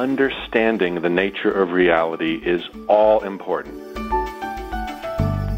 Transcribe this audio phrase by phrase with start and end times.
[0.00, 3.78] understanding the nature of reality is all important.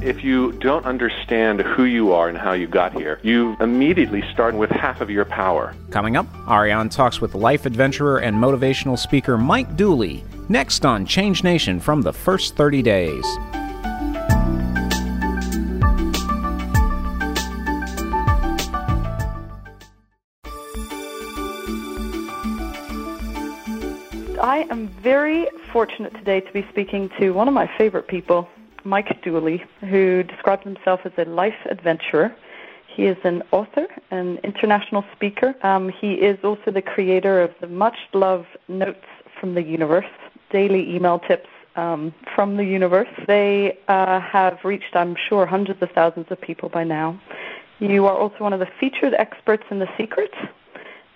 [0.03, 4.57] If you don't understand who you are and how you got here, you immediately start
[4.57, 5.77] with half of your power.
[5.91, 10.25] Coming up, Ariane talks with life adventurer and motivational speaker Mike Dooley.
[10.49, 13.25] Next on Change Nation from the first 30 days.
[25.03, 28.49] Very fortunate today to be speaking to one of my favorite people,
[28.85, 32.35] Mike Dooley, who describes himself as a life adventurer.
[32.87, 35.55] He is an author, an international speaker.
[35.67, 39.05] Um, he is also the creator of the much loved Notes
[39.41, 40.07] from the Universe,
[40.51, 43.09] daily email tips um, from the universe.
[43.27, 47.21] They uh, have reached, I'm sure, hundreds of thousands of people by now.
[47.81, 50.33] You are also one of the featured experts in The Secret,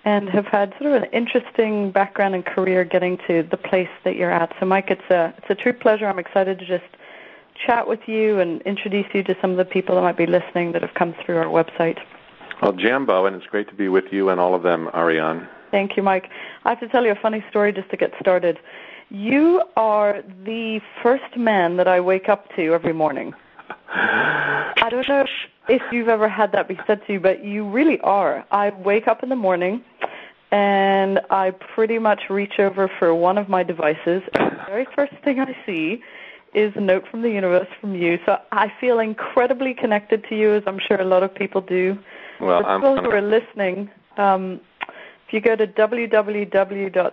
[0.07, 4.15] and have had sort of an interesting background and career getting to the place that
[4.15, 4.55] you're at.
[4.57, 6.07] So, Mike, it's a it's a true pleasure.
[6.07, 6.85] I'm excited to just
[7.65, 10.71] chat with you and introduce you to some of the people that might be listening
[10.71, 11.97] that have come through our website.
[12.61, 15.45] Well, Jambo, and it's great to be with you and all of them, Ariane.
[15.71, 16.29] Thank you, Mike.
[16.63, 18.59] I have to tell you a funny story just to get started.
[19.09, 23.33] You are the first man that I wake up to every morning.
[23.89, 25.25] I don't know
[25.67, 28.45] if you've ever had that be said to you, but you really are.
[28.51, 29.83] I wake up in the morning
[30.51, 34.21] and I pretty much reach over for one of my devices.
[34.33, 36.01] And the very first thing I see
[36.53, 38.17] is a note from the universe from you.
[38.25, 41.97] So I feel incredibly connected to you, as I'm sure a lot of people do.
[42.39, 44.61] Well, For I'm, people who are listening, um,
[45.27, 47.07] if you go to www.tut.com,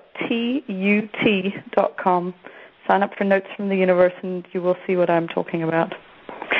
[2.87, 5.93] sign up for Notes from the Universe, and you will see what I'm talking about.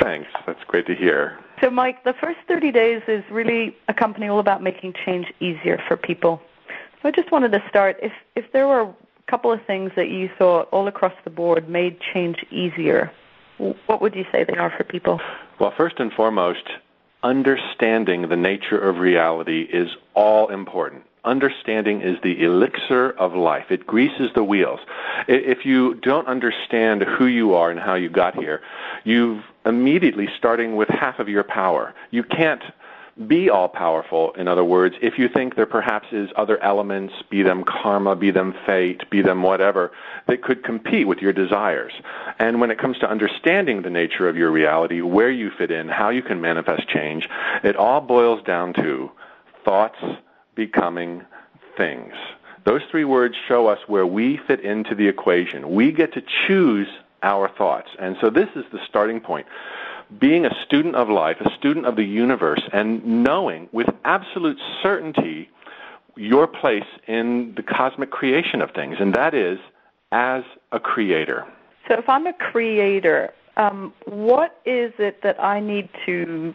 [0.03, 0.29] thanks.
[0.47, 1.39] That's great to hear.
[1.61, 5.81] So, Mike, the first 30 days is really a company all about making change easier
[5.87, 6.43] for people.
[7.05, 7.99] I just wanted to start.
[8.03, 8.95] If if there were a
[9.31, 13.13] couple of things that you thought all across the board made change easier,
[13.59, 15.21] what would you say they are for people?
[15.61, 16.65] Well, first and foremost,
[17.23, 21.03] understanding the nature of reality is all important.
[21.25, 23.71] Understanding is the elixir of life.
[23.71, 24.81] It greases the wheels.
[25.27, 28.61] If you don't understand who you are and how you got here,
[29.05, 31.95] you've immediately starting with half of your power.
[32.11, 32.63] You can't
[33.29, 37.43] be all powerful, in other words, if you think there perhaps is other elements, be
[37.43, 39.93] them karma, be them fate, be them whatever,
[40.27, 41.93] that could compete with your desires.
[42.41, 45.89] And when it comes to understanding the nature of your reality, where you fit in,
[45.89, 47.29] how you can manifest change,
[47.63, 49.13] it all boils down to
[49.65, 49.99] thoughts
[50.57, 51.23] becoming
[51.77, 52.15] things.
[52.65, 55.71] Those three words show us where we fit into the equation.
[55.71, 56.89] We get to choose
[57.23, 57.91] our thoughts.
[57.99, 59.47] And so this is the starting point
[60.19, 65.49] being a student of life, a student of the universe, and knowing with absolute certainty
[66.17, 69.59] your place in the cosmic creation of things, and that is
[70.13, 71.45] as a creator.
[71.89, 76.55] So, if I'm a creator, um, what is it that I need to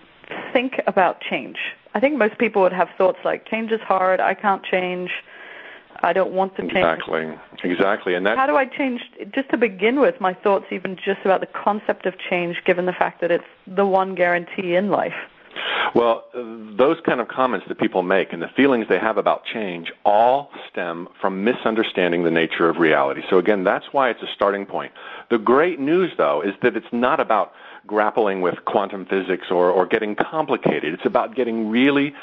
[0.54, 1.58] think about change?
[1.94, 5.10] I think most people would have thoughts like, change is hard, I can't change,
[6.02, 6.74] I don't want to change.
[6.74, 9.02] Exactly, exactly, and that How do I change,
[9.34, 12.94] just to begin with, my thoughts even just about the concept of change, given the
[12.94, 15.16] fact that it's the one guarantee in life?
[15.96, 19.92] Well, those kind of comments that people make and the feelings they have about change
[20.06, 23.22] all stem from misunderstanding the nature of reality.
[23.30, 24.92] So again, that's why it's a starting point.
[25.30, 27.54] The great news, though, is that it's not about
[27.88, 30.94] grappling with quantum physics or, or getting complicated.
[30.94, 32.14] It's about getting really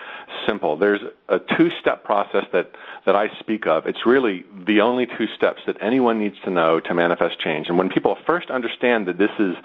[0.46, 0.76] simple.
[0.76, 2.70] There's a two-step process that,
[3.04, 3.86] that I speak of.
[3.86, 7.68] It's really the only two steps that anyone needs to know to manifest change.
[7.68, 9.56] And when people first understand that this is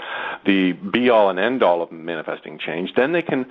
[0.45, 3.45] the be-all and end-all of manifesting change, then they can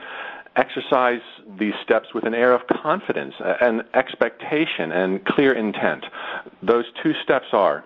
[0.57, 1.21] exercise
[1.59, 6.05] these steps with an air of confidence and expectation and clear intent.
[6.63, 7.85] Those two steps are,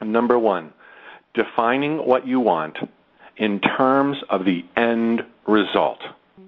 [0.00, 0.72] number one,
[1.34, 2.78] defining what you want
[3.36, 6.00] in terms of the end result.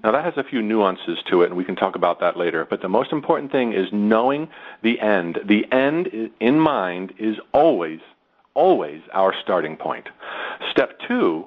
[0.02, 2.66] Now, that has a few nuances to it, and we can talk about that later.
[2.68, 4.48] But the most important thing is knowing
[4.82, 5.38] the end.
[5.46, 8.00] The end in mind is always,
[8.52, 10.08] always our starting point.
[10.70, 11.46] Step two,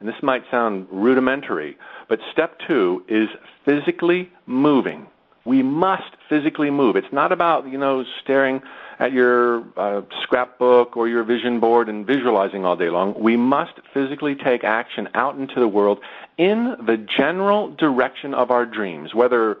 [0.00, 3.28] and this might sound rudimentary, but step two is
[3.64, 5.06] physically moving.
[5.44, 6.96] We must physically move.
[6.96, 8.62] It's not about, you know, staring
[8.98, 13.14] at your uh, scrapbook or your vision board and visualizing all day long.
[13.18, 15.98] We must physically take action out into the world
[16.38, 19.58] in the general direction of our dreams, whether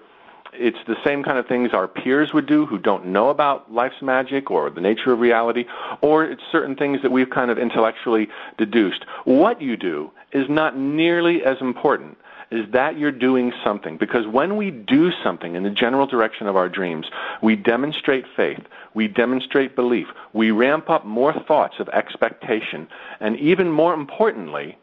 [0.52, 4.02] it's the same kind of things our peers would do who don't know about life's
[4.02, 5.64] magic or the nature of reality,
[6.02, 9.04] or it's certain things that we've kind of intellectually deduced.
[9.24, 12.18] What you do is not nearly as important
[12.52, 13.96] is that you're doing something.
[13.96, 17.06] Because when we do something in the general direction of our dreams,
[17.42, 18.60] we demonstrate faith,
[18.94, 22.86] we demonstrate belief, we ramp up more thoughts of expectation,
[23.20, 24.76] and even more importantly,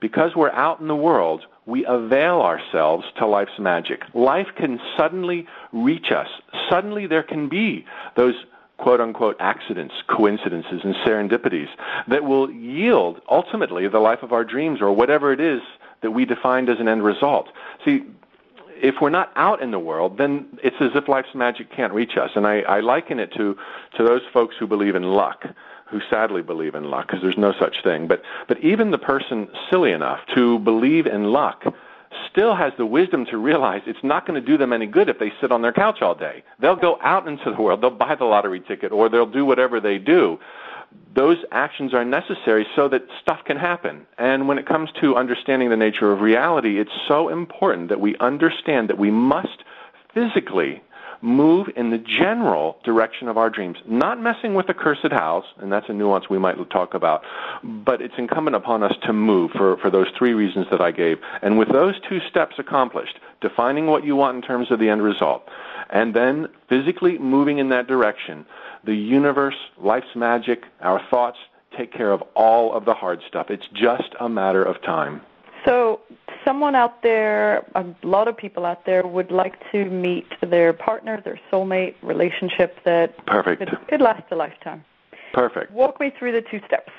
[0.00, 4.02] because we're out in the world, we avail ourselves to life's magic.
[4.14, 6.28] Life can suddenly reach us.
[6.70, 7.84] Suddenly there can be
[8.16, 8.34] those
[8.78, 11.68] quote unquote accidents, coincidences, and serendipities
[12.06, 15.60] that will yield ultimately the life of our dreams or whatever it is
[16.02, 17.48] that we defined as an end result.
[17.84, 18.02] See,
[18.80, 22.16] if we're not out in the world, then it's as if life's magic can't reach
[22.16, 22.30] us.
[22.36, 23.56] And I, I liken it to,
[23.96, 25.44] to those folks who believe in luck,
[25.90, 28.06] who sadly believe in luck, because there's no such thing.
[28.06, 31.64] But, but even the person silly enough to believe in luck
[32.30, 35.18] still has the wisdom to realize it's not going to do them any good if
[35.18, 36.42] they sit on their couch all day.
[36.60, 39.80] They'll go out into the world, they'll buy the lottery ticket, or they'll do whatever
[39.80, 40.38] they do.
[41.14, 44.06] Those actions are necessary so that stuff can happen.
[44.18, 48.16] And when it comes to understanding the nature of reality, it's so important that we
[48.18, 49.64] understand that we must
[50.14, 50.82] physically
[51.20, 55.72] move in the general direction of our dreams, not messing with the cursed hows, and
[55.72, 57.22] that's a nuance we might talk about,
[57.64, 61.18] but it's incumbent upon us to move for, for those three reasons that I gave.
[61.42, 65.02] And with those two steps accomplished, defining what you want in terms of the end
[65.02, 65.42] result,
[65.90, 68.46] and then physically moving in that direction,
[68.84, 71.38] the universe, life's magic, our thoughts
[71.76, 73.46] take care of all of the hard stuff.
[73.50, 75.20] It's just a matter of time.
[75.64, 76.00] So,
[76.44, 81.20] someone out there, a lot of people out there, would like to meet their partner,
[81.20, 83.58] their soulmate relationship that Perfect.
[83.60, 84.84] could, could last a lifetime.
[85.34, 85.72] Perfect.
[85.72, 86.92] Walk me through the two steps.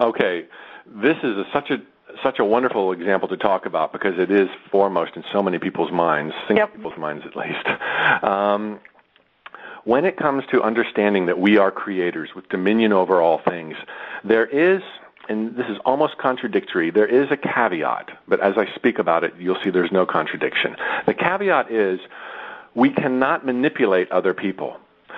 [0.00, 0.46] Okay,
[0.86, 1.78] this is a, such a
[2.22, 5.92] such a wonderful example to talk about because it is foremost in so many people's
[5.92, 6.76] minds, single Yep.
[6.76, 7.66] people's minds at least.
[8.24, 8.80] Um,
[9.88, 13.74] when it comes to understanding that we are creators with dominion over all things,
[14.22, 14.82] there is,
[15.30, 19.32] and this is almost contradictory, there is a caveat, but as I speak about it,
[19.38, 20.76] you'll see there's no contradiction.
[21.06, 22.00] The caveat is
[22.74, 24.76] we cannot manipulate other people.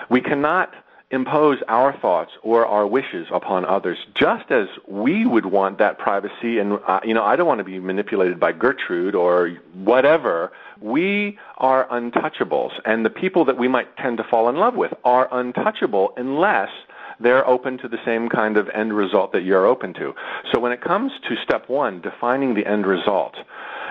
[0.08, 0.72] We cannot
[1.10, 6.58] impose our thoughts or our wishes upon others just as we would want that privacy
[6.58, 11.36] and uh, you know I don't want to be manipulated by Gertrude or whatever we
[11.58, 15.28] are untouchables and the people that we might tend to fall in love with are
[15.32, 16.70] untouchable unless
[17.18, 20.14] they're open to the same kind of end result that you're open to.
[20.52, 23.34] So when it comes to step 1 defining the end result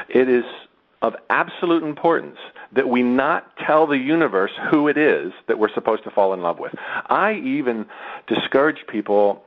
[0.07, 0.45] it is
[1.01, 2.37] of absolute importance
[2.73, 6.41] that we not tell the universe who it is that we're supposed to fall in
[6.41, 6.75] love with.
[7.07, 7.85] I even
[8.27, 9.43] discourage people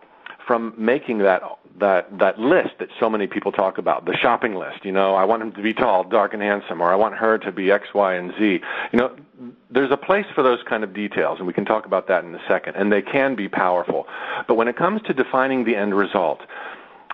[0.47, 1.43] from making that
[1.79, 4.85] that that list that so many people talk about, the shopping list.
[4.85, 7.39] You know, I want him to be tall, dark, and handsome, or I want her
[7.39, 8.61] to be X, Y, and Z.
[8.93, 9.17] You know,
[9.71, 12.35] there's a place for those kind of details, and we can talk about that in
[12.35, 14.07] a second, and they can be powerful.
[14.47, 16.41] But when it comes to defining the end result,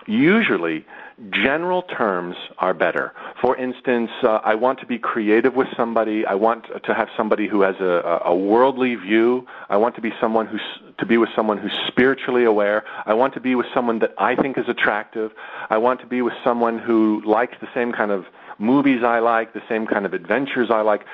[0.07, 0.85] usually
[1.31, 3.13] general terms are better.
[3.41, 6.25] For instance, uh, I want to be creative with somebody.
[6.25, 9.45] I want to have somebody who has a, a worldly view.
[9.69, 10.61] I want to be someone who's
[10.97, 12.83] to be with someone who's spiritually aware.
[13.05, 15.31] I want to be with someone that I think is attractive.
[15.69, 18.25] I want to be with someone who likes the same kind of
[18.57, 21.05] movies I like, the same kind of adventures I like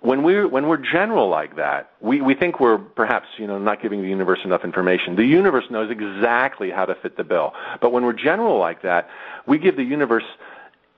[0.00, 3.82] when we're when we're general like that, we, we think we're perhaps you know not
[3.82, 5.16] giving the universe enough information.
[5.16, 7.52] The universe knows exactly how to fit the bill.
[7.80, 9.08] But when we're general like that,
[9.46, 10.24] we give the universe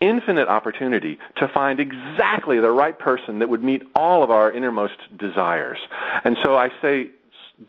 [0.01, 4.95] infinite opportunity to find exactly the right person that would meet all of our innermost
[5.19, 5.79] desires.
[6.25, 7.11] And so I say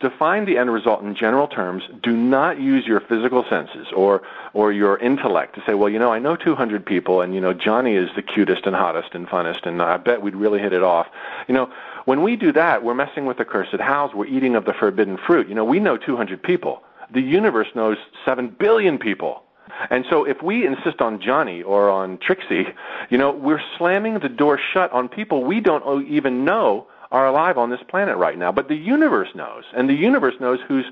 [0.00, 1.82] define the end result in general terms.
[2.02, 4.22] Do not use your physical senses or
[4.54, 7.52] or your intellect to say, well, you know, I know 200 people, and you know,
[7.52, 10.82] Johnny is the cutest and hottest and funnest, and I bet we'd really hit it
[10.82, 11.06] off.
[11.48, 11.72] You know,
[12.04, 14.12] when we do that, we're messing with the cursed hows.
[14.14, 15.48] We're eating of the forbidden fruit.
[15.48, 16.82] You know, we know 200 people.
[17.12, 19.42] The universe knows 7 billion people.
[19.90, 22.66] And so if we insist on Johnny or on Trixie,
[23.10, 27.58] you know, we're slamming the door shut on people we don't even know are alive
[27.58, 28.50] on this planet right now.
[28.50, 30.86] But the universe knows, and the universe knows who's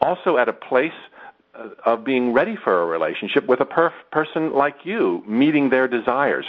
[0.00, 0.92] also at a place
[1.56, 5.86] Uh, of being ready for a relationship with a perf- person like you, meeting their
[5.86, 6.44] desires.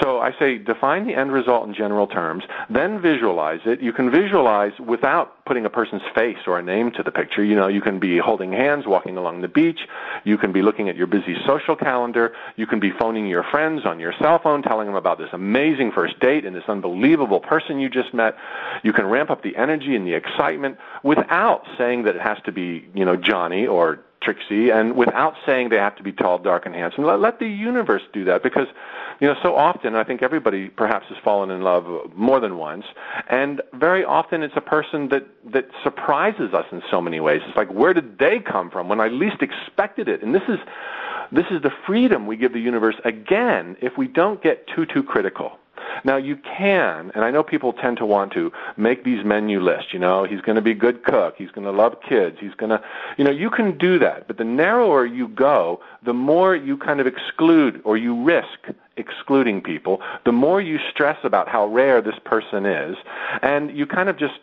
[0.00, 3.80] So I say define the end result in general terms, then visualize it.
[3.82, 7.44] You can visualize without putting a person's face or a name to the picture.
[7.44, 9.80] You know, you can be holding hands, walking along the beach.
[10.24, 12.32] You can be looking at your busy social calendar.
[12.56, 15.92] You can be phoning your friends on your cell phone, telling them about this amazing
[15.94, 18.34] first date and this unbelievable person you just met.
[18.82, 22.52] You can ramp up the energy and the excitement without saying that it has to
[22.52, 26.66] be, you know, Johnny or Trixie, and without saying they have to be tall, dark,
[26.66, 27.04] and handsome.
[27.04, 28.66] Let, let the universe do that because,
[29.20, 32.84] you know, so often I think everybody perhaps has fallen in love more than once,
[33.28, 37.40] and very often it's a person that that surprises us in so many ways.
[37.46, 40.22] It's like where did they come from when I least expected it?
[40.22, 40.58] And this is
[41.32, 45.02] This is the freedom we give the universe again if we don't get too, too
[45.02, 45.58] critical.
[46.04, 49.92] Now you can, and I know people tend to want to make these menu lists.
[49.92, 51.34] You know, he's going to be a good cook.
[51.36, 52.36] He's going to love kids.
[52.40, 52.82] He's going to,
[53.18, 54.26] you know, you can do that.
[54.26, 59.62] But the narrower you go, the more you kind of exclude or you risk excluding
[59.62, 60.00] people.
[60.24, 62.96] The more you stress about how rare this person is,
[63.42, 64.34] and you kind of just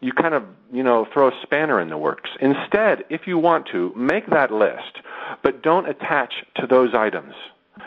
[0.00, 2.30] you kind of, you know, throw a spanner in the works.
[2.40, 4.98] Instead, if you want to, make that list,
[5.42, 7.34] but don't attach to those items.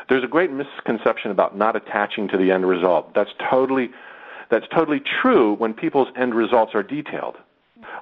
[0.10, 3.14] There's a great misconception about not attaching to the end result.
[3.14, 3.92] That's totally
[4.50, 7.38] that's totally true when people's end results are detailed.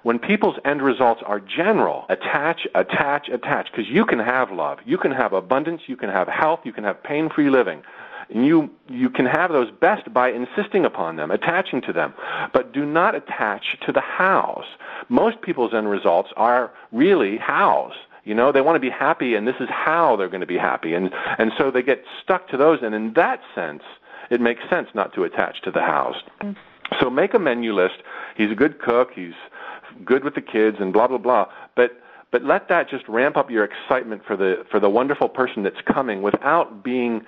[0.04, 4.98] When people's end results are general, attach, attach, attach, because you can have love, you
[4.98, 7.84] can have abundance, you can have health, you can have pain-free living.
[8.30, 12.14] And you, you can have those best by insisting upon them, attaching to them.
[12.54, 14.66] But do not attach to the hows.
[15.08, 17.94] Most people's end results are really hows.
[18.24, 20.58] You know, they want to be happy, and this is how they're going to be
[20.58, 20.94] happy.
[20.94, 22.80] And, and so they get stuck to those.
[22.82, 23.84] And in that sense,
[24.30, 26.16] it makes sense not to attach to the hows.
[26.42, 26.56] Mm.
[27.00, 27.96] So make a menu list.
[28.36, 29.10] He's a good cook.
[29.14, 29.34] He's
[30.04, 31.48] good with the kids, and blah blah blah.
[31.76, 31.92] But
[32.32, 35.82] but let that just ramp up your excitement for the for the wonderful person that's
[35.92, 37.22] coming without being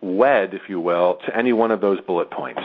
[0.00, 2.62] wed, if you will, to any one of those bullet points.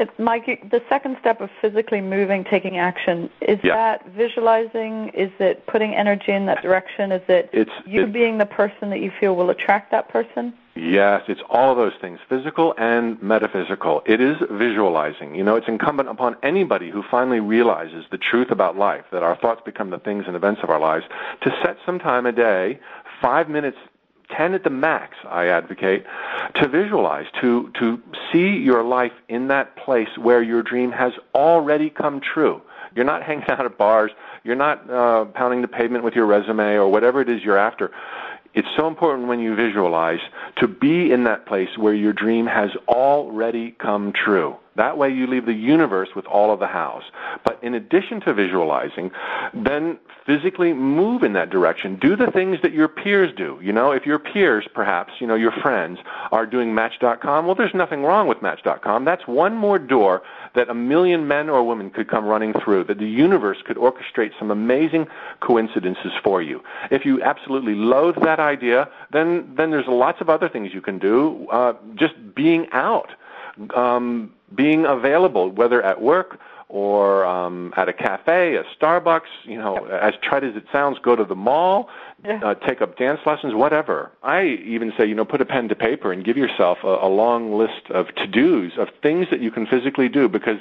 [0.00, 0.46] It's Mike.
[0.70, 3.74] The second step of physically moving, taking action, is yeah.
[3.74, 5.10] that visualizing?
[5.10, 7.12] Is it putting energy in that direction?
[7.12, 10.54] Is it it's, you it's, being the person that you feel will attract that person?
[10.74, 14.00] Yes, it's all of those things, physical and metaphysical.
[14.06, 15.34] It is visualizing.
[15.34, 19.36] You know, it's incumbent upon anybody who finally realizes the truth about life, that our
[19.36, 21.04] thoughts become the things and events of our lives,
[21.42, 22.80] to set some time a day,
[23.20, 23.76] five minutes
[24.36, 26.04] 10 at the max, I advocate,
[26.56, 28.00] to visualize, to, to
[28.32, 32.62] see your life in that place where your dream has already come true.
[32.94, 34.10] You're not hanging out at bars.
[34.42, 37.90] You're not uh, pounding the pavement with your resume or whatever it is you're after.
[38.52, 40.18] It's so important when you visualize
[40.56, 44.56] to be in that place where your dream has already come true.
[44.76, 47.02] That way you leave the universe with all of the hows.
[47.44, 49.10] But in addition to visualizing,
[49.52, 51.98] then physically move in that direction.
[52.00, 53.58] Do the things that your peers do.
[53.62, 55.98] You know, if your peers, perhaps, you know, your friends
[56.30, 59.04] are doing Match.com, well, there's nothing wrong with Match.com.
[59.04, 60.22] That's one more door
[60.54, 64.30] that a million men or women could come running through, that the universe could orchestrate
[64.38, 65.06] some amazing
[65.40, 66.62] coincidences for you.
[66.90, 70.98] If you absolutely loathe that idea, then, then there's lots of other things you can
[70.98, 71.46] do.
[71.50, 73.10] Uh, just being out,
[73.74, 76.38] um, being available, whether at work
[76.68, 79.22] or um, at a cafe, a Starbucks.
[79.44, 81.88] You know, as trite as it sounds, go to the mall,
[82.24, 82.40] yeah.
[82.44, 84.12] uh, take up dance lessons, whatever.
[84.22, 87.08] I even say, you know, put a pen to paper and give yourself a, a
[87.08, 90.60] long list of to-dos of things that you can physically do because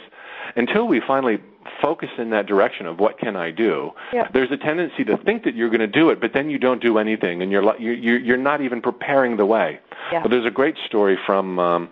[0.55, 1.39] until we finally
[1.81, 4.27] focus in that direction of what can I do, yeah.
[4.34, 6.81] there's a tendency to think that you're going to do it, but then you don't
[6.81, 9.79] do anything, and you're you're you're not even preparing the way.
[10.12, 10.22] Yeah.
[10.22, 11.89] But there's a great story from um,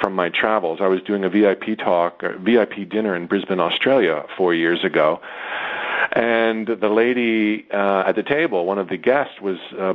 [0.00, 0.80] from my travels.
[0.80, 5.20] I was doing a VIP talk, a VIP dinner in Brisbane, Australia, four years ago,
[6.12, 9.58] and the lady uh, at the table, one of the guests, was.
[9.78, 9.94] Uh,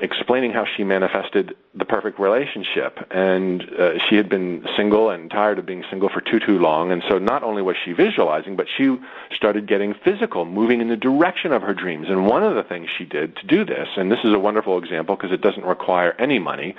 [0.00, 2.98] explaining how she manifested the perfect relationship.
[3.10, 6.90] And uh, she had been single and tired of being single for too, too long.
[6.90, 8.96] And so not only was she visualizing, but she
[9.34, 12.06] started getting physical, moving in the direction of her dreams.
[12.08, 14.78] And one of the things she did to do this, and this is a wonderful
[14.78, 16.74] example because it doesn't require any money,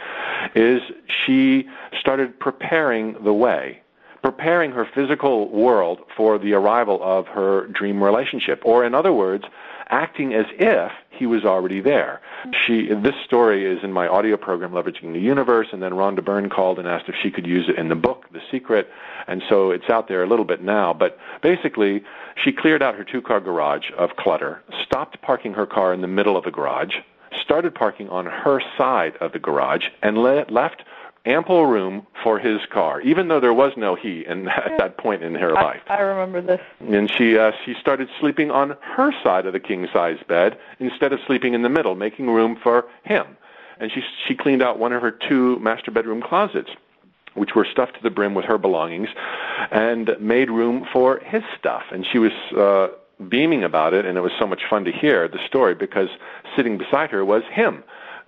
[0.55, 0.81] is
[1.25, 1.67] she
[1.99, 3.81] started preparing the way
[4.23, 8.61] preparing her physical world for the arrival of her dream relationship.
[8.63, 9.45] Or in other words,
[9.91, 12.21] acting as if he was already there.
[12.43, 12.51] Hmm.
[12.65, 16.50] She, this story is in my audio program, Leveraging the Universe, and then Rhonda Byrne
[16.50, 18.89] called and asked if she could use it in the book, The Secret,
[19.27, 20.93] and so it's out there a little bit now.
[20.93, 22.03] But basically,
[22.43, 26.36] she cleared out her two-car garage of clutter, stopped parking her car in the middle
[26.36, 26.95] of the garage,
[27.43, 30.83] started parking on her side of the garage, and le- left
[31.25, 35.23] ample room for his car, even though there was no he in, at that point
[35.23, 35.81] in her I, life.
[35.87, 36.61] I remember this.
[36.79, 41.13] And she uh, she started sleeping on her side of the king size bed instead
[41.13, 43.25] of sleeping in the middle, making room for him.
[43.79, 46.69] And she she cleaned out one of her two master bedroom closets,
[47.33, 49.09] which were stuffed to the brim with her belongings,
[49.71, 51.83] and made room for his stuff.
[51.91, 52.31] And she was.
[52.55, 52.95] Uh,
[53.29, 56.09] beaming about it and it was so much fun to hear the story because
[56.55, 57.83] sitting beside her was him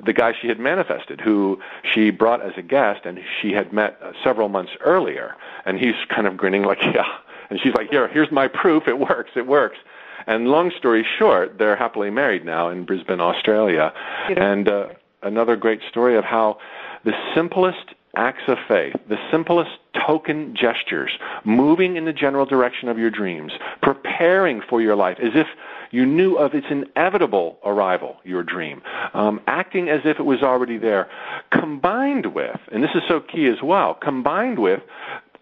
[0.05, 1.59] the guy she had manifested, who
[1.93, 5.35] she brought as a guest and she had met uh, several months earlier.
[5.65, 7.17] And he's kind of grinning like, yeah.
[7.49, 8.83] And she's like, here, here's my proof.
[8.87, 9.31] It works.
[9.35, 9.77] It works.
[10.25, 13.93] And long story short, they're happily married now in Brisbane, Australia.
[14.29, 14.87] And uh,
[15.21, 16.57] another great story of how
[17.03, 19.71] the simplest acts of faith, the simplest
[20.05, 21.11] token gestures,
[21.43, 25.47] moving in the general direction of your dreams, preparing for your life as if
[25.93, 28.81] You knew of its inevitable arrival, your dream,
[29.13, 31.07] um, acting as if it was already there,
[31.51, 34.81] combined with, and this is so key as well, combined with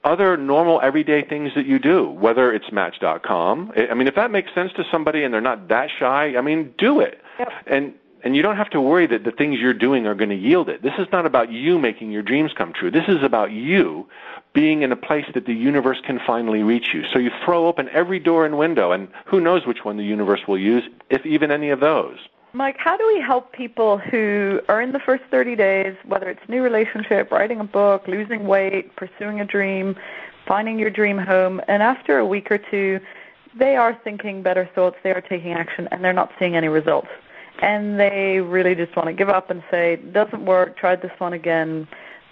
[0.04, 3.72] other normal everyday things that you do, whether it's Match.com.
[3.90, 6.74] I mean, if that makes sense to somebody and they're not that shy, I mean,
[6.78, 7.22] do it.
[7.40, 7.48] Yep.
[7.68, 7.94] And
[8.24, 10.70] and you don't have to worry that the things you're doing are going to yield
[10.70, 10.82] it.
[10.82, 12.92] This is not about you making your dreams come true.
[12.92, 14.08] This is about you
[14.54, 17.04] being in a place that the universe can finally reach you.
[17.12, 20.42] So you throw open every door and window, and who knows which one the universe
[20.48, 22.18] will use, if even any of those.
[22.54, 26.42] Mike, how do we help people who are in the first 30 days, whether it's
[26.50, 29.96] new relationship, writing a book, losing weight, pursuing a dream,
[30.46, 33.00] finding your dream home, and after a week or two,
[33.56, 37.08] they are thinking better thoughts, they are taking action, and they're not seeing any results.
[37.62, 41.34] And they really just want to give up and say, doesn't work, tried this one
[41.34, 41.88] again,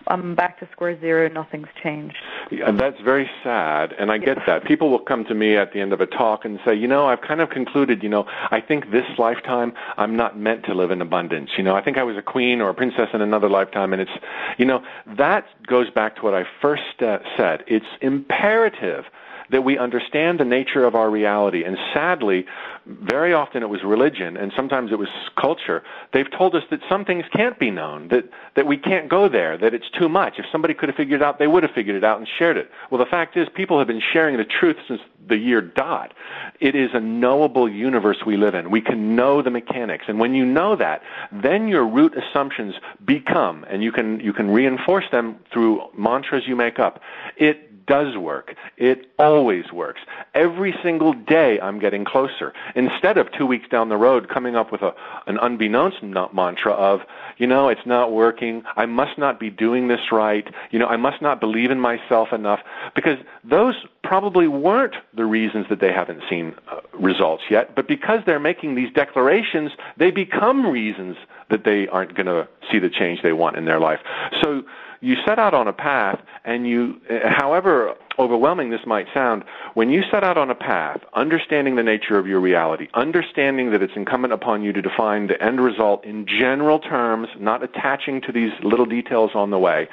[0.08, 1.30] I'm back to square zero.
[1.30, 2.18] Nothing's changed.
[2.52, 4.66] Yeah, that's very sad, and I get that.
[4.66, 7.06] People will come to me at the end of a talk and say, you know,
[7.08, 10.90] I've kind of concluded, you know, I think this lifetime I'm not meant to live
[10.90, 11.52] in abundance.
[11.58, 14.02] You know, I think I was a queen or a princess in another lifetime, and
[14.02, 14.12] it's,
[14.58, 14.84] you know,
[15.18, 17.64] that goes back to what I first uh, said.
[17.68, 19.06] It's imperative
[19.52, 21.64] that we understand the nature of our reality.
[21.64, 22.46] And sadly,
[22.86, 25.84] very often it was religion and sometimes it was culture.
[26.14, 29.58] They've told us that some things can't be known, that, that we can't go there,
[29.58, 30.36] that it's too much.
[30.38, 32.58] If somebody could have figured it out, they would have figured it out and shared
[32.58, 32.70] it.
[32.90, 36.14] Well, the fact is, people have been sharing the truth since the year dot.
[36.60, 38.72] It is a knowable universe we live in.
[38.72, 40.06] We can know the mechanics.
[40.08, 41.02] And when you know that,
[41.32, 42.76] then your root assumptions
[43.06, 47.02] become, and you can, you can reinforce them through mantras you make up.
[47.38, 48.54] It does work.
[48.78, 50.02] It always works.
[50.36, 52.54] Every single day I'm getting closer.
[52.76, 54.94] Instead of two weeks down the road coming up with a,
[55.26, 57.02] an unbeknownst mantra of,
[57.38, 58.62] you know, it's not working.
[58.78, 60.48] I must not be doing this right.
[60.70, 62.60] You know, I must not believe in myself enough.
[62.94, 67.76] Because those probably weren't the reasons that they haven't seen uh, results yet.
[67.76, 71.18] But because they're making these declarations, they become reasons
[71.50, 74.00] that they aren't going to see the change they want in their life.
[74.44, 74.64] So,
[75.02, 80.04] you set out on a path and you, however overwhelming this might sound, when you
[80.12, 84.34] set out on a path, understanding the nature of your reality, understanding that it's incumbent
[84.34, 88.86] upon you to define the end result in general terms, not attaching to these little
[88.86, 89.88] details on the way,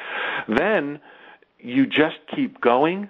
[0.48, 0.98] then
[1.58, 3.08] you just keep going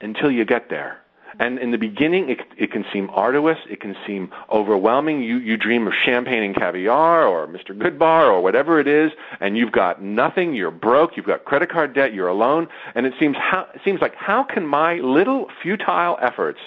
[0.00, 1.00] until you get there.
[1.38, 3.58] And in the beginning, it, it can seem arduous.
[3.68, 5.22] It can seem overwhelming.
[5.22, 7.76] You, you dream of champagne and caviar or Mr.
[7.76, 10.54] Goodbar or whatever it is, and you've got nothing.
[10.54, 11.16] You're broke.
[11.16, 12.14] You've got credit card debt.
[12.14, 12.68] You're alone.
[12.94, 16.58] And it seems, how, it seems like, how can my little futile efforts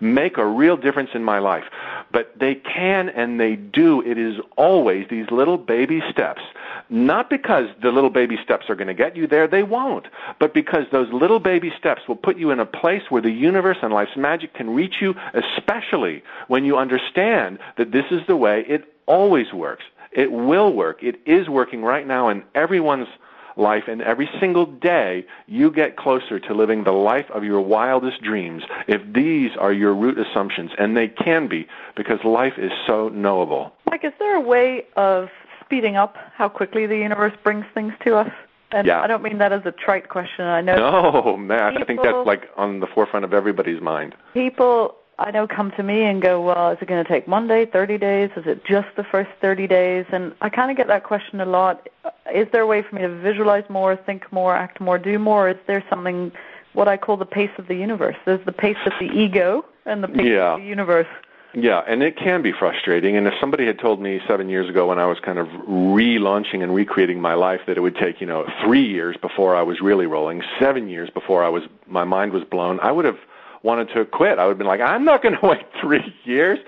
[0.00, 1.64] make a real difference in my life?
[2.12, 4.00] But they can and they do.
[4.02, 6.42] It is always these little baby steps.
[6.88, 9.48] Not because the little baby steps are going to get you there.
[9.48, 10.06] They won't.
[10.38, 13.78] But because those little baby steps will put you in a place where the universe
[13.82, 18.64] and life's magic can reach you, especially when you understand that this is the way
[18.68, 19.84] it always works.
[20.12, 21.02] It will work.
[21.02, 23.08] It is working right now in everyone's
[23.56, 28.22] life, and every single day you get closer to living the life of your wildest
[28.22, 33.08] dreams if these are your root assumptions, and they can be because life is so
[33.08, 33.72] knowable.
[33.90, 35.28] Mike, is there a way of
[35.64, 38.30] speeding up how quickly the universe brings things to us?
[38.72, 39.00] And yeah.
[39.00, 40.44] I don't mean that as a trite question.
[40.44, 40.76] I know.
[40.76, 41.72] No, Matt.
[41.72, 44.14] People, I think that's like on the forefront of everybody's mind.
[44.34, 47.48] People I know come to me and go, well, is it going to take one
[47.48, 48.30] day, 30 days?
[48.36, 50.04] Is it just the first 30 days?
[50.12, 51.88] And I kind of get that question a lot.
[52.34, 55.48] Is there a way for me to visualize more, think more, act more, do more?
[55.48, 56.32] Is there something,
[56.74, 58.16] what I call the pace of the universe?
[58.26, 60.54] There's the pace of the ego and the pace yeah.
[60.54, 61.08] of the universe.
[61.54, 63.16] Yeah, and it can be frustrating.
[63.16, 66.62] And if somebody had told me seven years ago when I was kind of relaunching
[66.62, 69.80] and recreating my life that it would take, you know, three years before I was
[69.80, 73.18] really rolling, seven years before I was, my mind was blown, I would have
[73.62, 74.38] wanted to quit.
[74.38, 76.58] I would have been like, I'm not going to wait three years.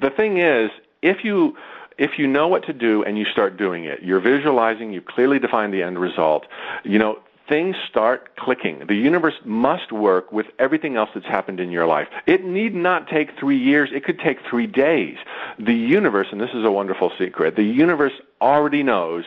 [0.00, 0.70] The thing is,
[1.02, 1.56] if you,
[1.98, 5.38] if you know what to do and you start doing it, you're visualizing, you clearly
[5.38, 6.46] define the end result,
[6.82, 7.18] you know,
[7.50, 8.86] things start clicking.
[8.86, 12.06] The universe must work with everything else that's happened in your life.
[12.26, 13.90] It need not take three years.
[13.92, 15.18] It could take three days.
[15.58, 19.24] The universe, and this is a wonderful secret, the universe already knows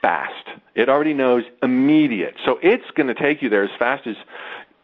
[0.00, 0.48] fast.
[0.74, 2.34] It already knows immediate.
[2.44, 4.16] So it's going to take you there as fast as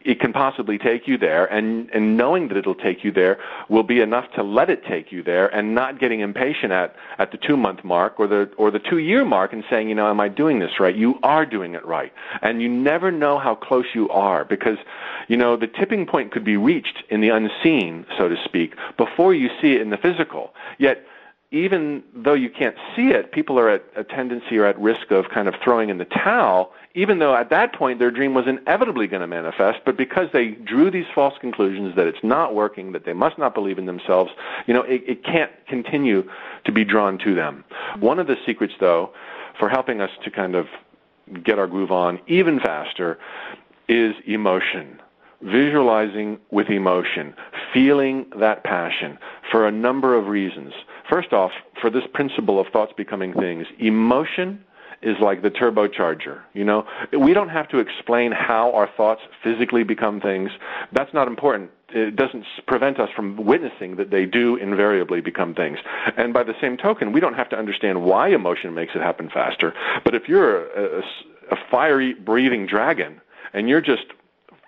[0.07, 3.83] it can possibly take you there, and, and knowing that it'll take you there will
[3.83, 7.37] be enough to let it take you there, and not getting impatient at, at the
[7.37, 10.21] two month mark or the or the two year mark and saying, you know, am
[10.21, 10.95] I doing this right?
[10.95, 14.77] You are doing it right, and you never know how close you are because,
[15.27, 19.33] you know, the tipping point could be reached in the unseen, so to speak, before
[19.33, 20.53] you see it in the physical.
[20.77, 21.05] Yet
[21.51, 25.29] even though you can't see it, people are at a tendency or at risk of
[25.33, 29.05] kind of throwing in the towel, even though at that point their dream was inevitably
[29.05, 33.05] going to manifest, but because they drew these false conclusions that it's not working, that
[33.05, 34.31] they must not believe in themselves,
[34.65, 36.27] you know, it, it can't continue
[36.65, 37.63] to be drawn to them.
[37.99, 39.11] One of the secrets, though,
[39.59, 40.65] for helping us to kind of
[41.43, 43.19] get our groove on even faster
[43.87, 44.99] is emotion
[45.41, 47.31] visualizing with emotion,
[47.71, 49.19] feeling that passion
[49.51, 50.73] for a number of reasons.
[51.07, 54.63] First off, for this principle of thoughts becoming things, emotion
[55.01, 56.41] is like the turbocharger.
[56.53, 56.85] You know,
[57.17, 60.49] we don't have to explain how our thoughts physically become things.
[60.91, 61.71] That's not important.
[61.89, 65.77] It doesn't prevent us from witnessing that they do invariably become things.
[66.17, 69.29] And by the same token, we don't have to understand why emotion makes it happen
[69.29, 69.73] faster.
[70.03, 71.01] But if you're a, a,
[71.51, 73.21] a fiery breathing dragon
[73.53, 74.03] and you're just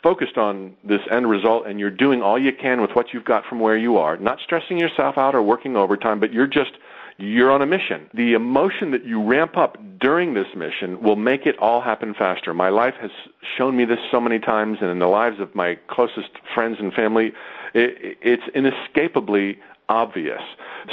[0.02, 3.46] focused on this end result and you're doing all you can with what you've got
[3.46, 6.72] from where you are, not stressing yourself out or working overtime, but you're just
[7.20, 8.10] you're on a mission.
[8.14, 12.54] The emotion that you ramp up during this mission will make it all happen faster.
[12.54, 13.12] My life has
[13.58, 16.94] shown me this so many times, and in the lives of my closest friends and
[16.94, 17.34] family,
[17.74, 20.42] it, it's inescapably obvious.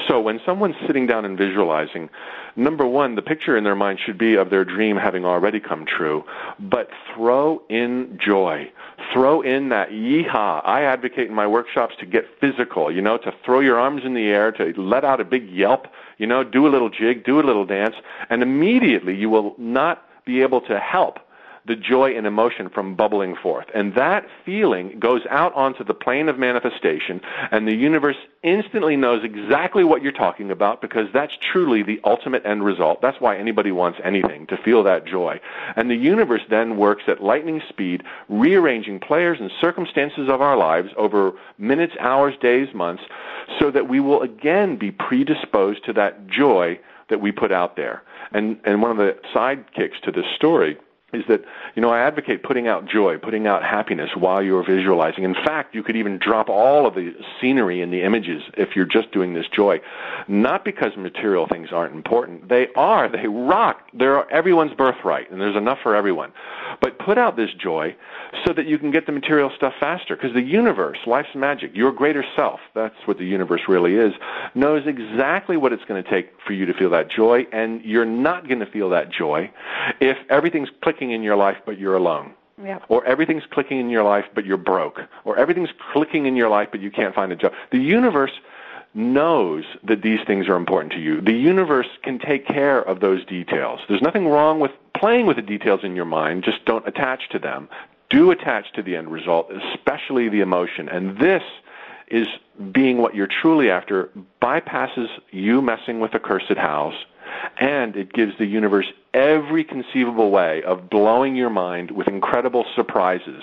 [0.09, 2.09] So when someone's sitting down and visualizing,
[2.57, 5.85] number one, the picture in their mind should be of their dream having already come
[5.87, 6.25] true,
[6.59, 8.71] but throw in joy.
[9.13, 10.63] Throw in that yeehaw.
[10.65, 14.15] I advocate in my workshops to get physical, you know, to throw your arms in
[14.15, 15.87] the air, to let out a big yelp,
[16.19, 17.95] you know, do a little jig, do a little dance,
[18.31, 21.19] and immediately you will not be able to help
[21.67, 23.67] the joy and emotion from bubbling forth.
[23.75, 29.25] And that feeling goes out onto the plane of manifestation, and the universe instantly knows
[29.25, 33.03] exactly what you're talking about because that's truly the ultimate end result.
[33.03, 35.41] That's why anybody wants anything, to feel that joy.
[35.75, 40.91] And the universe then works at lightning speed, rearranging players and circumstances of our lives
[40.97, 43.03] over minutes, hours, days, months,
[43.59, 48.03] so that we will again be predisposed to that joy that we put out there.
[48.33, 50.77] And, and one of the sidekicks to this story
[51.13, 51.45] is that
[51.77, 55.23] you know I advocate putting out joy, putting out happiness while you're visualizing.
[55.23, 58.87] In fact, you could even drop all of the scenery and the images if you're
[58.87, 59.81] just doing this joy.
[60.27, 62.49] Not because material things aren't important.
[62.49, 63.09] They are.
[63.09, 63.83] They rock.
[63.95, 66.33] They're everyone's birthright and there's enough for everyone.
[66.81, 67.95] But put out this joy
[68.45, 71.93] so that you can get the material stuff faster because the universe, life's magic, your
[71.93, 74.13] greater self, that's what the universe really is,
[74.57, 78.05] knows exactly what it's going to take for you to feel that joy and you're
[78.05, 79.51] not going to feel that joy
[80.01, 82.33] if everything's clicking in your life but you're alone.
[82.63, 82.85] Yep.
[82.89, 85.01] Or everything's clicking in your life but you're broke.
[85.25, 87.53] Or everything's clicking in your life but you can't find a job.
[87.71, 88.33] The universe
[88.95, 91.21] knows that these things are important to you.
[91.21, 93.81] The universe can take care of those details.
[93.89, 97.39] There's nothing wrong with playing with the details in your mind, just don't attach to
[97.39, 97.69] them.
[98.09, 100.89] Do attach to the end result, especially the emotion.
[100.89, 101.43] And this
[102.09, 102.29] is
[102.73, 106.95] being what you're truly after bypasses you messing with a cursed hows
[107.59, 113.43] and it gives the universe every conceivable way of blowing your mind with incredible surprises,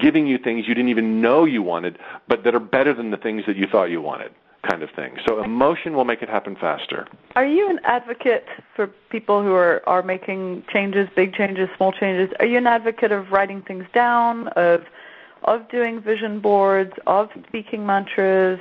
[0.00, 3.18] giving you things you didn't even know you wanted, but that are better than the
[3.18, 4.32] things that you thought you wanted
[4.68, 5.18] kind of thing.
[5.28, 7.06] So emotion will make it happen faster.
[7.36, 12.34] Are you an advocate for people who are, are making changes, big changes, small changes?
[12.40, 14.84] Are you an advocate of writing things down, of
[15.42, 18.58] of doing vision boards, of speaking mantras,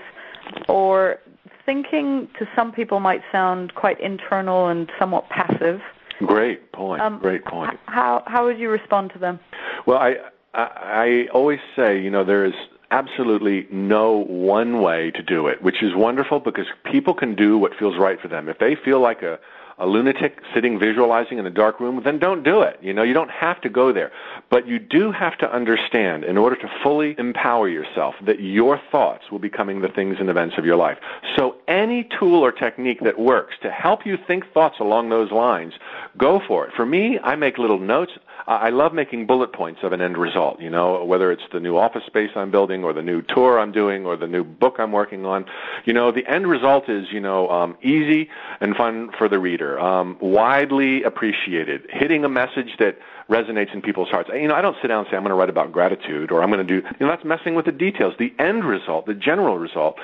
[0.67, 1.19] or
[1.65, 5.79] thinking to some people might sound quite internal and somewhat passive?
[6.25, 7.01] Great point.
[7.01, 7.79] Um, Great point.
[7.85, 9.39] How how would you respond to them?
[9.85, 10.15] Well, I
[10.53, 12.53] I, I always say, you know, there is
[12.91, 17.71] absolutely no one way to do it, which is wonderful because people can do what
[17.77, 18.47] feels right for them.
[18.47, 19.39] If they feel like a
[19.83, 22.79] a lunatic sitting visualizing in a dark room, then don't do it.
[22.81, 24.11] You know, you don't have to go there.
[24.49, 29.29] But you do have to understand, in order to fully empower yourself, that your thoughts
[29.29, 30.97] will be becoming the things and events of your life.
[31.35, 35.73] So any tool or technique that works to help you think thoughts along those lines,
[36.17, 36.73] go for it.
[36.73, 38.13] For me, I make little notes.
[38.47, 41.77] I love making bullet points of an end result, you know, whether it's the new
[41.77, 44.91] office space I'm building or the new tour I'm doing or the new book I'm
[44.91, 45.45] working on.
[45.85, 48.29] You know, the end result is, you know, um, easy
[48.59, 52.97] and fun for the reader, um, widely appreciated, hitting a message that
[53.29, 54.29] resonates in people's hearts.
[54.33, 56.43] You know, I don't sit down and say I'm going to write about gratitude or
[56.43, 58.13] I'm going to do, you know, that's messing with the details.
[58.19, 59.97] The end result, the general result,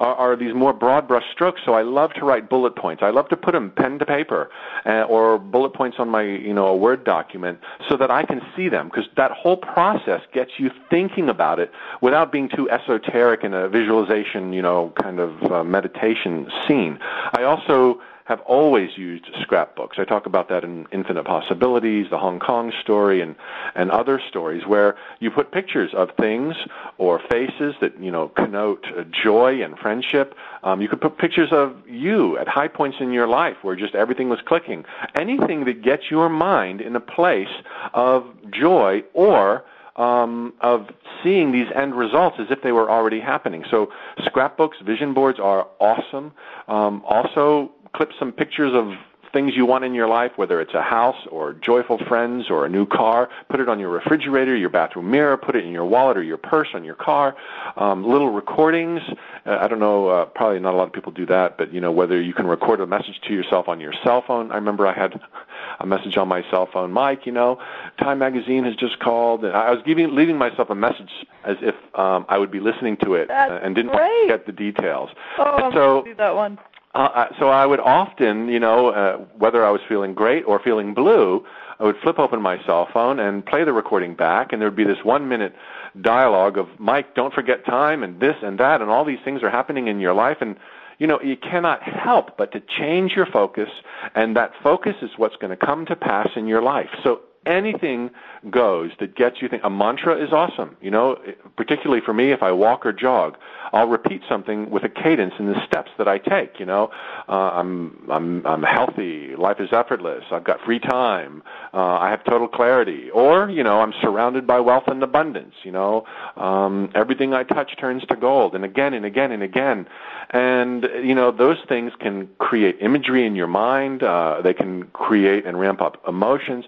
[0.00, 1.60] are, are these more broad brush strokes.
[1.64, 3.02] So I love to write bullet points.
[3.02, 4.50] I love to put them pen to paper
[4.86, 8.40] uh, or bullet points on my, you know, a Word document so that I can
[8.56, 11.70] see them because that whole process gets you thinking about it
[12.00, 16.98] without being too esoteric in a visualization, you know, kind of uh, meditation scene.
[17.32, 19.98] I also have always used scrapbooks.
[19.98, 23.36] I talk about that in Infinite Possibilities, the Hong Kong story, and,
[23.74, 26.54] and other stories where you put pictures of things
[26.96, 30.34] or faces that, you know, connote joy and friendship.
[30.62, 33.94] Um, you could put pictures of you at high points in your life where just
[33.94, 34.84] everything was clicking.
[35.16, 37.48] Anything that gets your mind in a place
[37.92, 39.64] of joy or
[39.96, 40.88] um, of
[41.22, 43.64] seeing these end results as if they were already happening.
[43.70, 43.92] So
[44.24, 46.32] scrapbooks, vision boards are awesome.
[46.68, 48.94] Um, also, clip some pictures of
[49.34, 52.68] things you want in your life, whether it's a house or joyful friends or a
[52.68, 53.28] new car.
[53.50, 56.36] Put it on your refrigerator, your bathroom mirror, put it in your wallet or your
[56.36, 57.36] purse on your car.
[57.76, 59.00] Um, little recordings.
[59.44, 61.80] Uh, I don't know, uh, probably not a lot of people do that, but you
[61.80, 64.52] know, whether you can record a message to yourself on your cell phone.
[64.52, 65.20] I remember I had
[65.80, 67.58] a message on my cell phone, Mike, you know,
[67.98, 69.44] Time Magazine has just called.
[69.44, 71.10] And I was giving, leaving myself a message
[71.44, 73.92] as if um, I would be listening to it That's and didn't
[74.28, 75.10] get the details.
[75.38, 76.58] Oh, And I'm so, do that one.
[76.94, 80.94] Uh, so I would often, you know, uh, whether I was feeling great or feeling
[80.94, 81.44] blue,
[81.80, 84.76] I would flip open my cell phone and play the recording back, and there would
[84.76, 85.54] be this one minute
[86.00, 89.50] dialogue of Mike, don't forget time, and this and that, and all these things are
[89.50, 90.56] happening in your life, and
[90.98, 93.68] you know, you cannot help but to change your focus,
[94.14, 96.90] and that focus is what's going to come to pass in your life.
[97.02, 98.10] So anything
[98.50, 101.16] goes that gets you think a mantra is awesome you know?
[101.56, 103.36] Particularly for me if i walk or jog
[103.72, 106.90] i'll repeat something with a cadence in the steps that i take you know?
[107.28, 112.22] Uh, i'm i'm i'm healthy life is effortless i've got free time uh, i have
[112.24, 113.10] total clarity.
[113.10, 116.04] Or you know i'm surrounded by wealth and abundance you know?
[116.36, 119.86] Um, everything i touch turns to gold and again and again and again.
[120.30, 125.46] And you know those things can create imagery in your mind uh, they can create
[125.46, 126.64] and ramp up emotions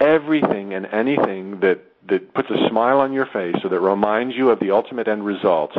[0.00, 4.48] everything and anything that that puts a smile on your face or that reminds you
[4.48, 5.72] of the ultimate end result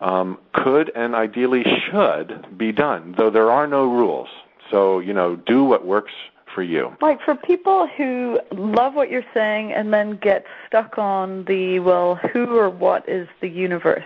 [0.00, 4.28] um, could and ideally should be done, though there are no rules.
[4.70, 6.12] So you know, do what works
[6.54, 6.94] for you.
[7.00, 12.16] Like for people who love what you're saying and then get stuck on the well,
[12.16, 14.04] who or what is the universe?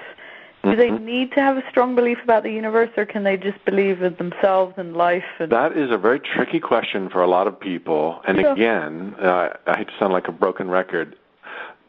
[0.70, 3.64] Do they need to have a strong belief about the universe, or can they just
[3.64, 5.24] believe in themselves and life?
[5.38, 8.20] And That is a very tricky question for a lot of people.
[8.26, 11.16] And again, uh, I hate to sound like a broken record.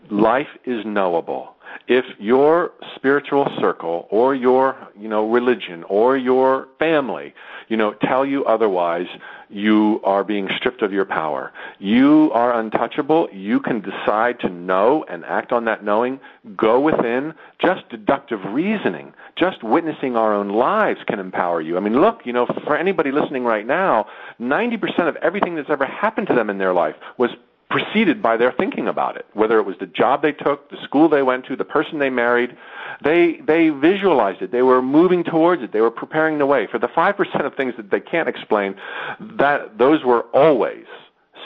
[0.10, 1.57] Life is knowable.
[1.88, 7.34] If your spiritual circle or your, you know, religion or your family,
[7.70, 9.08] you know, tell you otherwise,
[9.50, 11.54] you are being stripped of your power.
[11.80, 13.30] You are untouchable.
[13.32, 16.20] You can decide to know and act on that knowing.
[16.56, 17.34] Go within.
[17.60, 21.76] Just deductive reasoning, just witnessing our own lives can empower you.
[21.78, 24.06] I mean, look, you know, for anybody listening right now,
[24.40, 27.32] 90% of everything that's ever happened to them in their life was
[27.70, 29.26] preceded by their thinking about it.
[29.34, 32.10] Whether it was the job they took, the school they went to, the person they
[32.10, 32.56] married,
[33.04, 34.52] they they visualized it.
[34.52, 35.74] They were moving towards it.
[35.74, 36.68] They were preparing the way.
[36.68, 38.76] For the five percent of things that they can't explain,
[39.20, 40.86] that those were always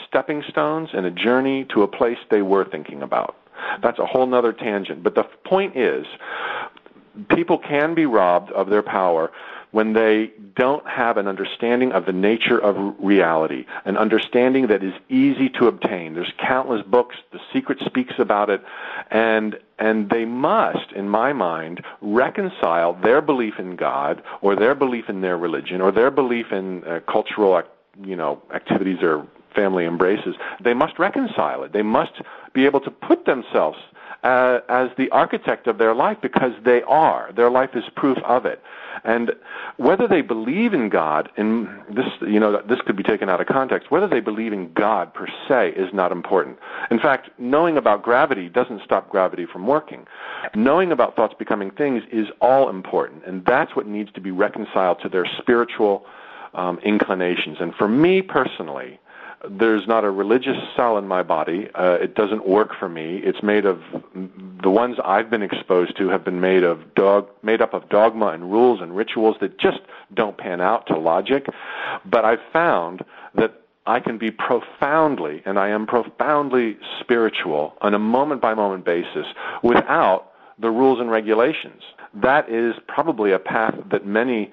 [0.06, 3.36] stepping stones and a journey to a place they were thinking about.
[3.82, 5.02] That's a whole nother tangent.
[5.02, 6.06] But the point is,
[7.30, 9.30] people can be robbed of their power
[9.72, 14.92] when they don't have an understanding of the nature of reality, an understanding that is
[15.08, 16.14] easy to obtain.
[16.14, 18.62] There's countless books, The Secret speaks about it,
[19.10, 25.08] and and they must, in my mind, reconcile their belief in God or their belief
[25.08, 27.62] in their religion or their belief in uh, cultural,
[28.04, 30.36] you know, activities or family embraces.
[30.62, 31.72] They must reconcile it.
[31.72, 32.12] They must
[32.52, 33.78] be able to put themselves
[34.22, 37.32] uh, as the architect of their life because they are.
[37.34, 38.62] Their life is proof of it.
[39.04, 39.32] And
[39.78, 43.46] whether they believe in God, in this, you know, this could be taken out of
[43.46, 43.90] context.
[43.90, 46.58] Whether they believe in God per se is not important.
[46.90, 50.06] In fact, knowing about gravity doesn't stop gravity from working.
[50.54, 55.00] Knowing about thoughts becoming things is all important, and that's what needs to be reconciled
[55.02, 56.04] to their spiritual
[56.54, 57.56] um, inclinations.
[57.60, 59.00] And for me personally,
[59.50, 61.68] there's not a religious cell in my body.
[61.74, 63.20] Uh, it doesn't work for me.
[63.24, 63.80] It's made of
[64.62, 68.28] the ones I've been exposed to have been made of dog, made up of dogma
[68.28, 69.80] and rules and rituals that just
[70.14, 71.46] don't pan out to logic.
[72.04, 77.98] But I've found that I can be profoundly, and I am profoundly spiritual on a
[77.98, 79.26] moment by moment basis
[79.62, 81.82] without the rules and regulations.
[82.14, 84.52] That is probably a path that many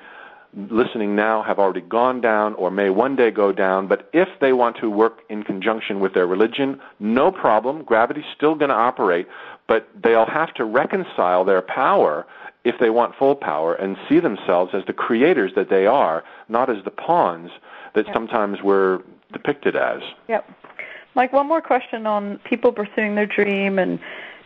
[0.56, 4.54] listening now have already gone down or may one day go down, but if they
[4.54, 7.84] want to work in conjunction with their religion, no problem.
[7.84, 9.28] Gravity's still going to operate,
[9.68, 12.26] but they'll have to reconcile their power
[12.64, 16.70] if they want full power and see themselves as the creators that they are, not
[16.70, 17.52] as the pawns
[17.94, 18.14] that Yeah.
[18.14, 19.00] sometimes we're
[19.32, 20.02] depicted as.
[20.28, 20.50] Yep.
[21.16, 24.00] Mike, one more question on people pursuing their dream and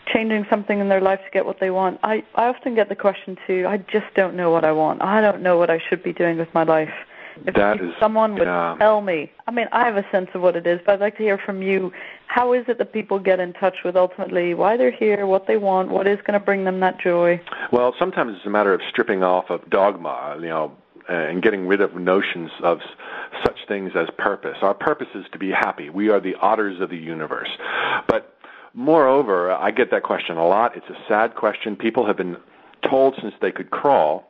[0.06, 2.00] changing something in their life to get what they want.
[2.04, 5.02] I, I often get the question too, I just don't know what I want.
[5.02, 6.94] I don't know what I should be doing with my life.
[7.36, 8.76] If that that is, someone would yeah.
[8.78, 11.18] tell me, I mean, I have a sense of what it is, but I'd like
[11.18, 11.92] to hear from you.
[12.28, 15.58] How is it that people get in touch with ultimately why they're here, what they
[15.58, 17.42] want, what is going to bring them that joy?
[17.72, 20.74] Well, sometimes it's a matter of stripping off of dogma, you know,
[21.10, 22.80] and getting rid of notions of
[23.44, 24.58] such things as purpose.
[24.62, 25.90] Our purpose is to be happy.
[25.90, 27.50] We are the otters of the universe.
[28.08, 28.33] But
[28.74, 30.76] moreover, I get that question a lot.
[30.76, 31.76] It's a sad question.
[31.76, 32.38] People have been
[32.88, 34.30] told since they could crawl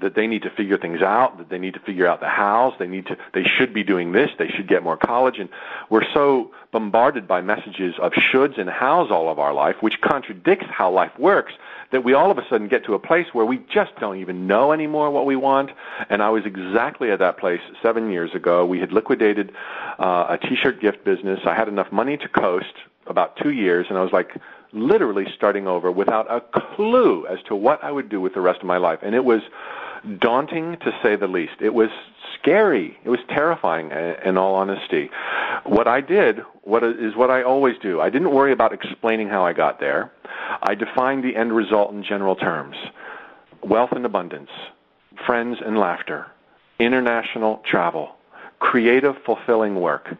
[0.00, 2.74] that they need to figure things out, that they need to figure out the hows,
[2.78, 5.48] they need to they should be doing this, they should get more college and
[5.88, 10.66] we're so bombarded by messages of shoulds and hows all of our life, which contradicts
[10.70, 11.54] how life works,
[11.92, 14.46] that we all of a sudden get to a place where we just don't even
[14.46, 15.70] know anymore what we want.
[16.10, 18.66] And I was exactly at that place seven years ago.
[18.66, 19.52] We had liquidated
[19.98, 21.40] uh, a t-shirt gift business.
[21.46, 22.74] I had enough money to coast
[23.08, 24.36] about two years, and I was like,
[24.72, 26.40] literally starting over without a
[26.74, 28.98] clue as to what I would do with the rest of my life.
[29.02, 29.40] And it was
[30.18, 31.54] daunting to say the least.
[31.60, 31.88] It was
[32.38, 32.98] scary.
[33.04, 33.90] It was terrifying,
[34.24, 35.10] in all honesty.
[35.64, 38.00] What I did what is what I always do.
[38.00, 40.10] I didn't worry about explaining how I got there.
[40.62, 42.76] I defined the end result in general terms
[43.62, 44.50] wealth and abundance,
[45.24, 46.26] friends and laughter,
[46.78, 48.16] international travel,
[48.58, 50.16] creative, fulfilling work.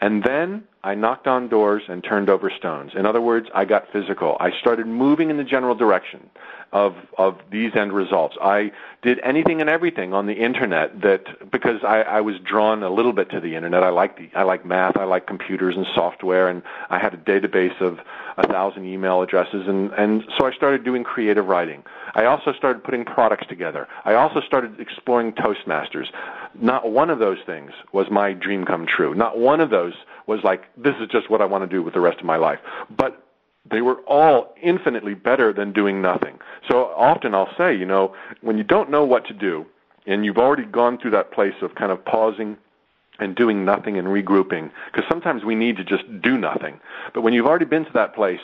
[0.00, 2.92] And then I knocked on doors and turned over stones.
[2.94, 4.36] In other words, I got physical.
[4.40, 6.30] I started moving in the general direction
[6.72, 8.36] of of these end results.
[8.40, 8.70] I
[9.02, 13.12] did anything and everything on the internet that because I, I was drawn a little
[13.12, 13.82] bit to the internet.
[13.82, 14.96] I like the I like math.
[14.96, 17.98] I like computers and software, and I had a database of
[18.36, 21.82] a thousand email addresses, and and so I started doing creative writing.
[22.14, 23.88] I also started putting products together.
[24.04, 26.06] I also started exploring Toastmasters.
[26.54, 29.14] Not one of those things was my dream come true.
[29.14, 29.94] Not one of those
[30.26, 32.36] was like this is just what I want to do with the rest of my
[32.36, 32.58] life.
[32.96, 33.22] But
[33.70, 36.38] they were all infinitely better than doing nothing.
[36.68, 39.66] So often I'll say, you know, when you don't know what to do
[40.06, 42.56] and you've already gone through that place of kind of pausing
[43.18, 46.80] and doing nothing and regrouping, because sometimes we need to just do nothing.
[47.12, 48.40] But when you've already been to that place,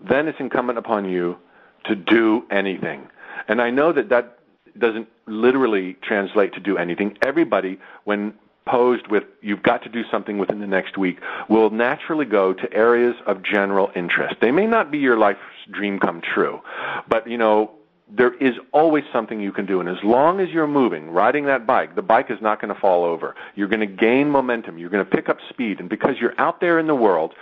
[0.00, 1.36] then it's incumbent upon you
[1.84, 3.08] to do anything.
[3.46, 4.38] And I know that that
[4.78, 7.16] doesn't literally translate to do anything.
[7.22, 8.34] Everybody, when
[8.66, 12.72] posed with you've got to do something within the next week will naturally go to
[12.72, 14.36] areas of general interest.
[14.40, 15.38] They may not be your life's
[15.70, 16.60] dream come true,
[17.08, 17.70] but you know,
[18.08, 19.80] there is always something you can do.
[19.80, 22.80] And as long as you're moving, riding that bike, the bike is not going to
[22.80, 23.34] fall over.
[23.56, 24.78] You're going to gain momentum.
[24.78, 25.80] You're going to pick up speed.
[25.80, 27.34] And because you're out there in the world,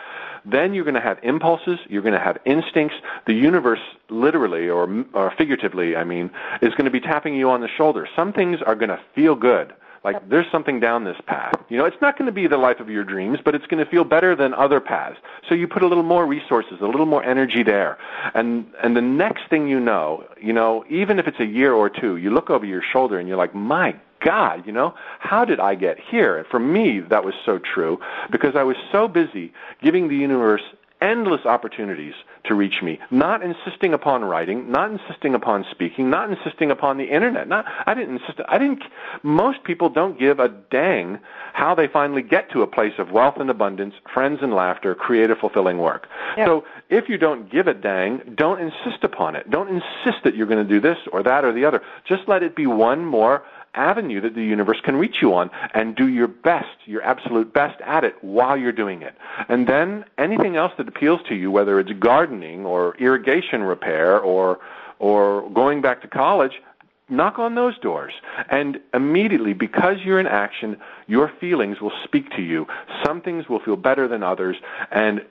[0.46, 1.79] then you're going to have impulses.
[1.88, 2.96] You're going to have instincts.
[3.27, 6.31] The universe, literally or, or figuratively, I mean,
[6.62, 8.09] is going to be tapping you on the shoulder.
[8.16, 9.74] Some things are going to feel good
[10.05, 10.25] like yep.
[10.29, 11.55] there's something down this path.
[11.71, 13.83] You know, it's not going to be the life of your dreams, but it's going
[13.83, 15.17] to feel better than other paths.
[15.49, 17.99] So you put a little more resources, a little more energy there.
[18.35, 21.88] And and the next thing you know, you know, even if it's a year or
[21.88, 25.61] two, you look over your shoulder and you're like, "My God, you know, how did
[25.61, 26.38] I get here?
[26.38, 27.99] And for me, that was so true
[28.31, 30.62] because I was so busy giving the universe
[31.05, 32.14] endless opportunities
[32.45, 37.05] to reach me, not insisting upon writing, not insisting upon speaking, not insisting upon the
[37.05, 37.47] internet.
[37.47, 38.40] Not, I didn't insist.
[38.49, 38.83] I didn't.
[39.23, 41.19] Most people don't give a dang
[41.53, 45.38] how they finally get to a place of wealth and abundance, friends and laughter, creative,
[45.38, 46.09] fulfilling work.
[46.37, 46.47] Yeah.
[46.47, 49.51] So if you don't give a dang, don't insist upon it.
[49.51, 51.83] Don't insist that you're going to do this or that or the other.
[52.09, 55.97] Just let it be one more avenue that the universe can reach you on and
[55.97, 59.17] do your best, your absolute best at it while you're doing it.
[59.49, 64.61] And then anything else that appeals to you, whether it's gardening or irrigation repair or
[65.01, 66.63] or going back to college,
[67.09, 68.12] knock on those doors.
[68.51, 72.67] And immediately, because you're in action, your feelings will speak to you.
[73.05, 74.57] Some things will feel better than others.
[74.90, 75.23] And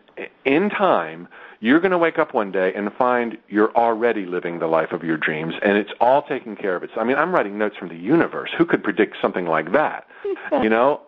[0.45, 1.27] in time,
[1.59, 5.03] you're going to wake up one day and find you're already living the life of
[5.03, 6.83] your dreams and it's all taken care of.
[6.83, 8.49] It's, I mean, I'm writing notes from the universe.
[8.57, 10.05] Who could predict something like that?
[10.61, 11.01] you know?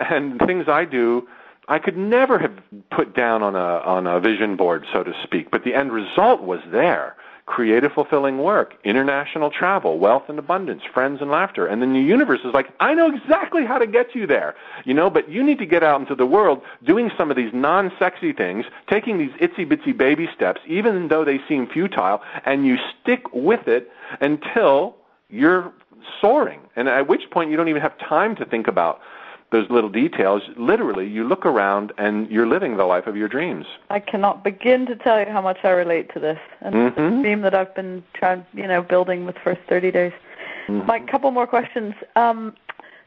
[0.00, 1.28] And things I do,
[1.68, 2.58] I could never have
[2.90, 6.42] put down on a on a vision board, so to speak, but the end result
[6.42, 7.14] was there
[7.48, 11.66] creative, fulfilling work, international travel, wealth and abundance, friends and laughter.
[11.66, 14.92] And then the universe is like, I know exactly how to get you there, you
[14.92, 18.34] know, but you need to get out into the world doing some of these non-sexy
[18.34, 23.22] things, taking these itsy bitsy baby steps, even though they seem futile, and you stick
[23.32, 24.94] with it until
[25.30, 25.72] you're
[26.20, 26.60] soaring.
[26.76, 29.00] And at which point you don't even have time to think about
[29.50, 33.66] those little details, literally, you look around and you're living the life of your dreams.
[33.88, 37.16] I cannot begin to tell you how much I relate to this and mm-hmm.
[37.16, 40.12] the theme that I've been trying, you know, building with first 30 days.
[40.66, 40.86] Mm-hmm.
[40.86, 41.94] Mike, couple more questions.
[42.14, 42.54] Um,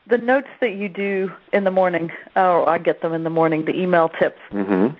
[0.07, 3.65] the notes that you do in the morning, or I get them in the morning,
[3.65, 4.39] the email tips.
[4.51, 4.95] Mm-hmm.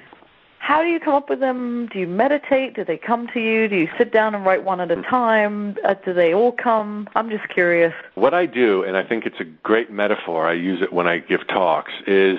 [0.62, 1.88] How do you come up with them?
[1.92, 2.76] Do you meditate?
[2.76, 3.68] Do they come to you?
[3.68, 5.02] Do you sit down and write one at a hmm.
[5.02, 5.76] time?
[5.84, 7.10] Uh, do they all come?
[7.16, 7.94] I'm just curious.
[8.14, 11.18] What I do, and I think it's a great metaphor, I use it when I
[11.18, 12.38] give talks, is,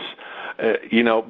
[0.62, 1.26] uh, you know,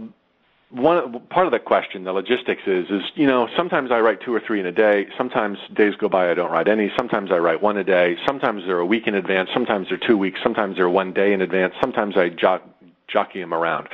[0.69, 4.35] one part of the question, the logistics is, is you know, sometimes I write two
[4.35, 5.07] or three in a day.
[5.17, 6.93] Sometimes days go by I don't write any.
[6.95, 8.17] Sometimes I write one a day.
[8.27, 9.49] Sometimes they're a week in advance.
[9.55, 10.41] Sometimes they're two weeks.
[10.43, 11.73] Sometimes they're one day in advance.
[11.81, 12.61] Sometimes I jo-
[13.09, 13.89] jockey them around.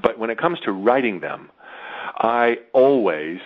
[0.00, 1.50] But when it comes to writing them,
[2.24, 3.38] I always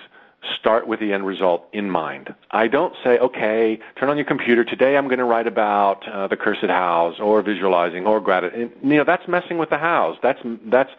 [0.57, 2.33] start with the end result in mind.
[2.53, 4.65] I don't say, okay, turn on your computer.
[4.65, 8.71] Today I'm going to write about uh, the cursed hows or visualizing or gratitude.
[8.85, 10.17] You know, that's messing with the hows.
[10.23, 10.91] That's, that's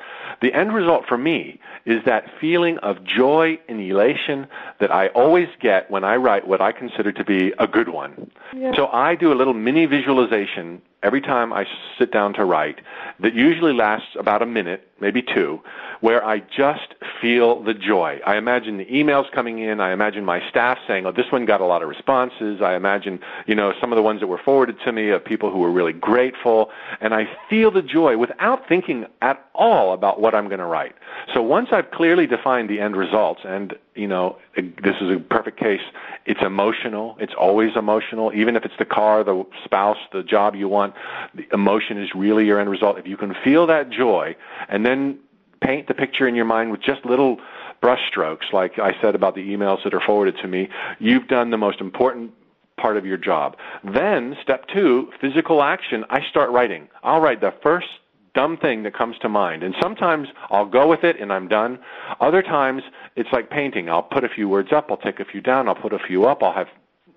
[0.42, 4.46] the end result for me is that feeling of joy and elation
[4.82, 8.30] that I always get when I write what I consider to be a good one.
[8.54, 8.76] Yeah.
[8.76, 11.66] So I do a little mini visualization every time I
[11.97, 12.80] sit down to write
[13.20, 15.62] that usually lasts about a minute, maybe two,
[16.02, 18.20] where I just feel the joy.
[18.26, 19.82] I imagine the emails coming in.
[19.82, 22.62] I imagine my staff saying, oh, this one got a lot of responses.
[22.62, 25.52] I imagine, you know, some of the ones that were forwarded to me of people
[25.52, 26.70] who were really grateful.
[27.02, 30.95] And I feel the joy without thinking at all about what I'm going to write.
[31.34, 35.60] So once I've clearly defined the end results, and, you know, this is a perfect
[35.60, 35.82] case,
[36.26, 37.18] it's emotional.
[37.20, 38.32] It's always emotional.
[38.34, 40.94] Even if it's the car, the spouse, the job you want,
[41.36, 42.98] the emotion is really your end result.
[42.98, 44.36] If you can feel that joy
[44.68, 45.20] and then
[45.62, 47.38] paint the picture in your mind with just little
[47.82, 50.70] brushstrokes, like I said about the emails that are forwarded to me,
[51.00, 52.32] you've done the most important
[52.78, 53.58] part of your job.
[53.84, 56.88] Then, step two, physical action, I start writing.
[57.04, 57.88] I'll write the first
[58.34, 59.64] dumb thing that comes to mind.
[59.64, 61.80] And sometimes I'll go with it and I'm done.
[62.20, 62.84] Other times
[63.16, 63.90] it's like painting.
[63.90, 66.26] I'll put a few words up, I'll take a few down, I'll put a few
[66.26, 66.68] up, I'll have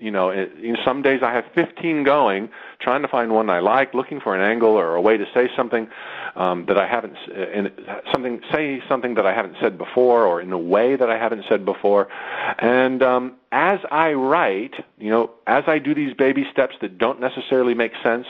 [0.02, 0.50] you know, it,
[0.84, 2.48] some days I have 15 going,
[2.80, 5.48] trying to find one I like, looking for an angle or a way to say
[5.56, 5.86] something
[6.34, 7.70] um, that I haven't, in,
[8.12, 11.44] something say something that I haven't said before, or in a way that I haven't
[11.48, 12.08] said before.
[12.58, 17.20] And um, as I write, you know, as I do these baby steps that don't
[17.20, 18.26] necessarily make sense,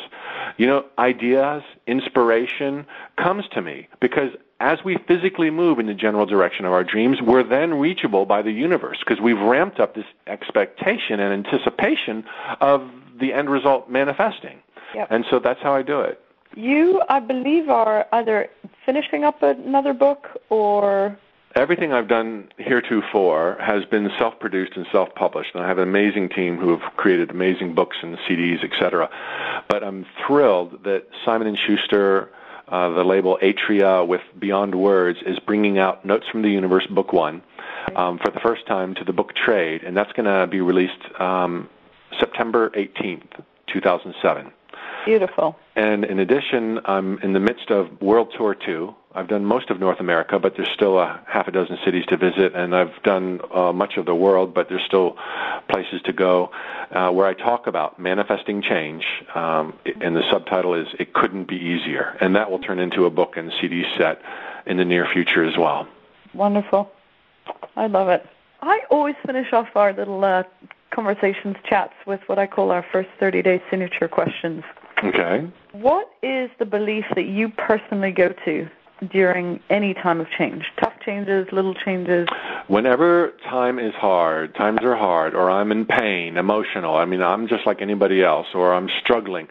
[0.58, 2.84] you know, ideas, inspiration
[3.16, 7.22] comes to me because as we physically move in the general direction of our dreams,
[7.22, 12.24] we're then reachable by the universe because we've ramped up this expectation and anticipation
[12.60, 14.58] of the end result manifesting.
[14.94, 15.08] Yep.
[15.10, 16.20] And so that's how I do it.
[16.54, 18.48] You, I believe, are either
[18.84, 21.16] finishing up another book or.
[21.54, 26.56] Everything I've done heretofore has been self-produced and self-published, and I have an amazing team
[26.56, 29.10] who have created amazing books and CDs, etc.
[29.68, 32.30] But I'm thrilled that Simon and Schuster
[32.68, 37.12] uh, the label Atria with Beyond Words is bringing out Notes from the Universe Book
[37.12, 37.42] One
[37.96, 41.20] um, for the first time to the book trade, and that's going to be released
[41.20, 41.68] um,
[42.18, 44.50] September 18th, 2007.
[45.04, 45.56] Beautiful.
[45.76, 48.94] And in addition, I'm in the midst of World Tour 2.
[49.14, 52.16] I've done most of North America, but there's still a half a dozen cities to
[52.16, 55.16] visit, and I've done uh, much of the world, but there's still
[55.68, 56.50] places to go
[56.90, 59.04] uh, where I talk about manifesting change,
[59.34, 63.10] um, and the subtitle is "It Couldn't Be Easier," and that will turn into a
[63.10, 64.22] book and CD set
[64.66, 65.86] in the near future as well.
[66.32, 66.90] Wonderful.
[67.76, 68.26] I love it.
[68.62, 70.44] I always finish off our little uh,
[70.90, 74.62] conversations chats with what I call our first 30 day signature questions.
[75.04, 75.50] Okay.
[75.72, 78.68] What is the belief that you personally go to
[79.10, 80.64] during any time of change?
[80.80, 82.28] Tough changes, little changes?
[82.68, 87.48] Whenever time is hard, times are hard, or I'm in pain, emotional, I mean, I'm
[87.48, 89.48] just like anybody else, or I'm struggling,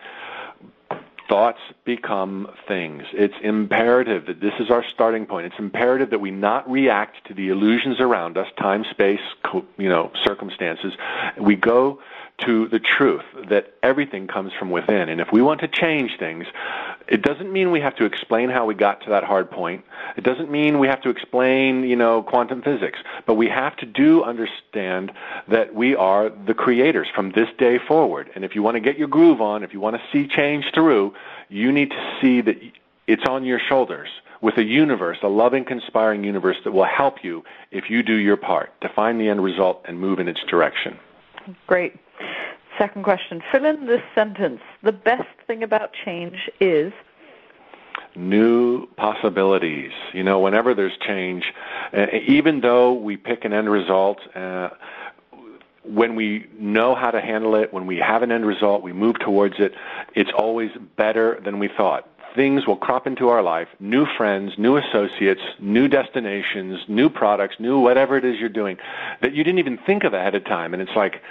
[1.31, 3.03] thoughts become things.
[3.13, 5.45] It's imperative that this is our starting point.
[5.45, 9.21] It's imperative that we not react to the illusions around us, time, space,
[9.77, 10.93] you know, circumstances.
[11.39, 11.99] We go
[12.41, 15.09] to the truth that everything comes from within.
[15.09, 16.45] And if we want to change things,
[17.07, 19.83] it doesn't mean we have to explain how we got to that hard point.
[20.17, 22.99] It doesn't mean we have to explain, you know, quantum physics.
[23.25, 25.11] But we have to do understand
[25.47, 28.29] that we are the creators from this day forward.
[28.35, 30.65] And if you want to get your groove on, if you want to see change
[30.73, 31.13] through,
[31.49, 32.57] you need to see that
[33.07, 34.09] it's on your shoulders
[34.41, 38.37] with a universe, a loving, conspiring universe that will help you if you do your
[38.37, 40.97] part to find the end result and move in its direction.
[41.67, 41.95] Great.
[42.81, 43.43] Second question.
[43.51, 44.59] Fill in this sentence.
[44.81, 46.91] The best thing about change is
[48.15, 49.91] new possibilities.
[50.13, 51.43] You know, whenever there's change,
[51.95, 54.69] uh, even though we pick an end result, uh,
[55.83, 59.19] when we know how to handle it, when we have an end result, we move
[59.19, 59.75] towards it,
[60.15, 62.09] it's always better than we thought.
[62.35, 67.79] Things will crop into our life, new friends, new associates, new destinations, new products, new
[67.79, 68.77] whatever it is you're doing
[69.21, 70.73] that you didn't even think of ahead of time.
[70.73, 71.21] And it's like,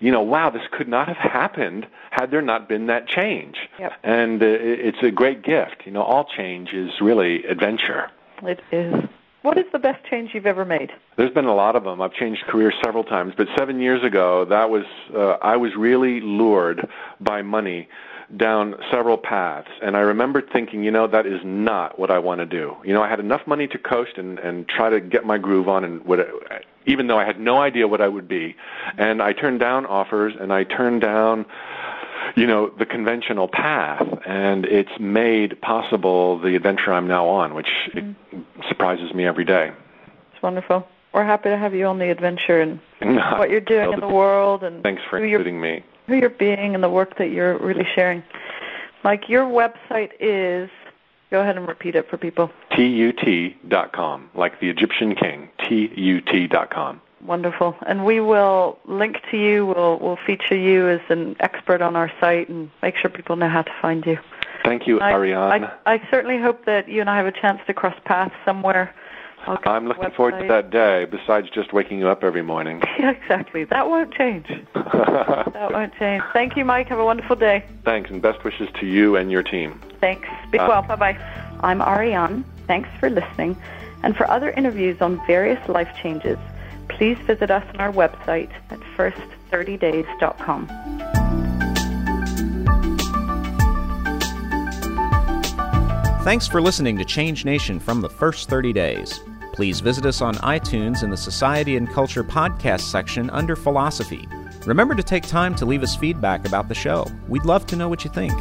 [0.00, 3.56] you know, wow, this could not have happened had there not been that change.
[3.78, 3.92] Yep.
[4.02, 5.82] And uh, it's a great gift.
[5.84, 8.10] You know, all change is really adventure.
[8.42, 8.94] It is.
[9.42, 10.92] What is the best change you've ever made?
[11.16, 12.02] There's been a lot of them.
[12.02, 14.84] I've changed careers several times, but seven years ago, that was
[15.14, 16.86] uh, I was really lured
[17.20, 17.88] by money
[18.36, 22.40] down several paths, and I remember thinking, you know, that is not what I want
[22.40, 22.76] to do.
[22.84, 25.68] You know, I had enough money to coast and and try to get my groove
[25.68, 26.20] on, and what,
[26.86, 28.56] even though I had no idea what I would be,
[28.98, 31.46] and I turned down offers, and I turned down
[32.36, 37.68] you know, the conventional path, and it's made possible the adventure I'm now on, which
[37.92, 38.14] mm.
[38.68, 39.72] surprises me every day.
[40.32, 40.86] It's wonderful.
[41.12, 42.80] We're happy to have you on the adventure and
[43.38, 45.84] what you're doing in the world, and thanks for including me.
[46.06, 48.22] Who you're being and the work that you're really sharing.
[49.04, 50.70] Like your website is.
[51.30, 52.50] Go ahead and repeat it for people.
[52.70, 55.48] Tut.com, like the Egyptian king.
[55.58, 57.00] Tut.com.
[57.24, 57.76] Wonderful.
[57.86, 59.66] And we will link to you.
[59.66, 63.48] We'll we'll feature you as an expert on our site and make sure people know
[63.48, 64.18] how to find you.
[64.64, 65.64] Thank you, I, Ariane.
[65.64, 68.94] I, I certainly hope that you and I have a chance to cross paths somewhere.
[69.46, 72.82] I'm looking forward to that day, besides just waking you up every morning.
[73.00, 73.64] Yeah, exactly.
[73.64, 74.46] That won't change.
[74.74, 76.22] that won't change.
[76.34, 76.88] Thank you, Mike.
[76.88, 77.64] Have a wonderful day.
[77.82, 79.80] Thanks, and best wishes to you and your team.
[80.00, 80.28] Thanks.
[80.50, 80.82] Be uh, well.
[80.82, 81.16] Bye-bye.
[81.60, 82.44] I'm Ariane.
[82.66, 83.56] Thanks for listening.
[84.02, 86.36] And for other interviews on various life changes,
[86.88, 90.68] please visit us on our website at first30days.com.
[96.22, 99.20] Thanks for listening to Change Nation from the first 30 days.
[99.60, 104.26] Please visit us on iTunes in the Society and Culture podcast section under Philosophy.
[104.64, 107.06] Remember to take time to leave us feedback about the show.
[107.28, 108.32] We'd love to know what you think.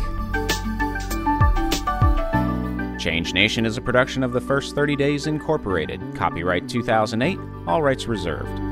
[3.02, 6.00] Change Nation is a production of the First 30 Days Incorporated.
[6.16, 8.69] Copyright 2008, all rights reserved.